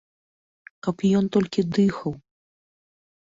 [0.85, 2.11] Каб ён толькі дыхаў!